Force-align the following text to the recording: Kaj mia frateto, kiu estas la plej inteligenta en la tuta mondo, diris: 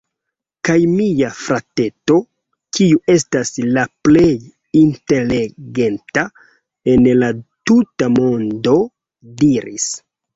Kaj 0.67 0.75
mia 0.91 1.27
frateto, 1.39 2.15
kiu 2.77 3.01
estas 3.15 3.51
la 3.75 3.83
plej 4.07 4.31
inteligenta 4.81 6.23
en 6.95 7.11
la 7.25 7.29
tuta 7.71 8.09
mondo, 8.15 8.75
diris: 9.43 9.87